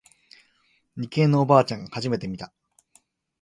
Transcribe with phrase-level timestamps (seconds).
[0.97, 2.51] 理系のおばあちゃん初めて見た。